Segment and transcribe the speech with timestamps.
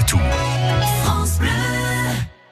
[0.00, 0.39] Poitou.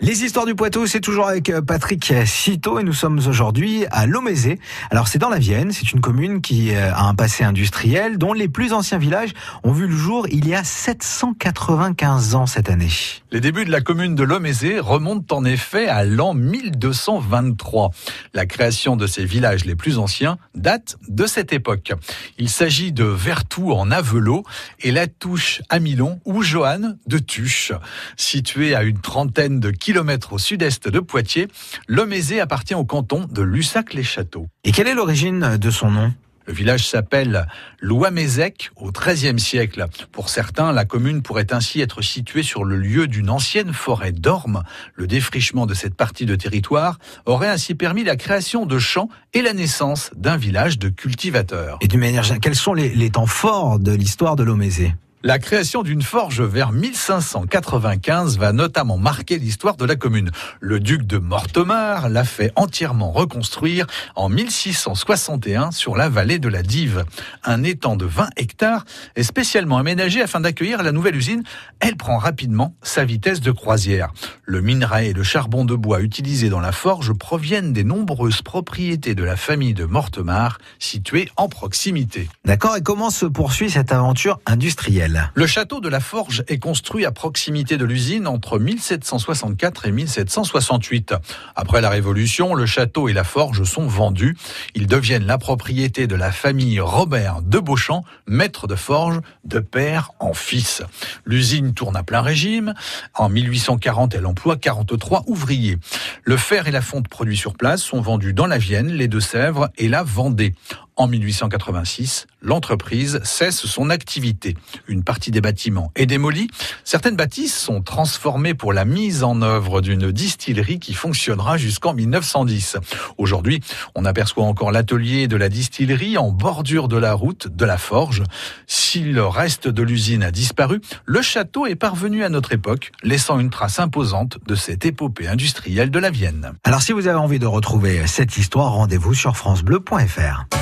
[0.00, 4.06] Les histoires du Poitou, c'est toujours avec euh, Patrick Citeau et nous sommes aujourd'hui à
[4.06, 4.60] Lomézé.
[4.92, 8.32] Alors c'est dans la Vienne, c'est une commune qui euh, a un passé industriel dont
[8.32, 9.30] les plus anciens villages
[9.64, 12.90] ont vu le jour il y a 795 ans cette année.
[13.32, 17.90] Les débuts de la commune de Lomézé remontent en effet à l'an 1223.
[18.34, 21.92] La création de ces villages les plus anciens date de cette époque.
[22.38, 24.44] Il s'agit de Vertou en Avelot
[24.80, 27.72] et la touche à Milon ou Johanne de Tuche.
[28.16, 29.87] Située à une trentaine de kilomètres
[30.30, 31.48] au sud-est de Poitiers,
[31.86, 34.46] Lomézé appartient au canton de Lussac-les-Châteaux.
[34.64, 36.12] Et quelle est l'origine de son nom?
[36.46, 37.46] Le village s'appelle
[37.80, 39.86] Louamézec au XIIIe siècle.
[40.12, 44.62] Pour certains, la commune pourrait ainsi être située sur le lieu d'une ancienne forêt d'ormes.
[44.94, 49.42] Le défrichement de cette partie de territoire aurait ainsi permis la création de champs et
[49.42, 51.78] la naissance d'un village de cultivateurs.
[51.82, 54.94] Et d'une manière quels sont les, les temps forts de l'histoire de Lomézé?
[55.24, 60.30] La création d'une forge vers 1595 va notamment marquer l'histoire de la commune.
[60.60, 66.62] Le duc de Mortemar l'a fait entièrement reconstruire en 1661 sur la vallée de la
[66.62, 67.04] Dive.
[67.42, 68.84] Un étang de 20 hectares
[69.16, 71.42] est spécialement aménagé afin d'accueillir la nouvelle usine.
[71.80, 74.12] Elle prend rapidement sa vitesse de croisière.
[74.44, 79.16] Le minerai et le charbon de bois utilisés dans la forge proviennent des nombreuses propriétés
[79.16, 82.28] de la famille de Mortemar situées en proximité.
[82.44, 85.17] D'accord, et comment se poursuit cette aventure industrielle?
[85.34, 91.14] Le château de la Forge est construit à proximité de l'usine entre 1764 et 1768.
[91.56, 94.36] Après la Révolution, le château et la forge sont vendus.
[94.74, 100.12] Ils deviennent la propriété de la famille Robert de Beauchamp, maître de forge de père
[100.20, 100.82] en fils.
[101.24, 102.74] L'usine tourne à plein régime.
[103.14, 105.78] En 1840, elle emploie 43 ouvriers.
[106.24, 109.70] Le fer et la fonte produits sur place sont vendus dans la Vienne, les Deux-Sèvres
[109.78, 110.54] et la Vendée.
[110.98, 114.56] En 1886, l'entreprise cesse son activité.
[114.88, 116.48] Une partie des bâtiments est démolie.
[116.82, 122.78] Certaines bâtisses sont transformées pour la mise en œuvre d'une distillerie qui fonctionnera jusqu'en 1910.
[123.16, 123.60] Aujourd'hui,
[123.94, 128.24] on aperçoit encore l'atelier de la distillerie en bordure de la route de la forge.
[128.66, 133.38] Si le reste de l'usine a disparu, le château est parvenu à notre époque, laissant
[133.38, 136.54] une trace imposante de cette épopée industrielle de la Vienne.
[136.64, 140.57] Alors si vous avez envie de retrouver cette histoire, rendez-vous sur francebleu.fr.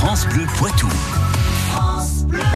[0.00, 0.88] France Bleu Poitou.